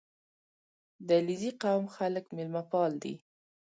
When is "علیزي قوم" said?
1.19-1.85